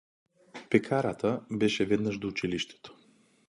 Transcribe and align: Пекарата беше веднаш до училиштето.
Пекарата 0.69 1.33
беше 1.63 1.85
веднаш 1.93 2.17
до 2.19 2.27
училиштето. 2.33 2.97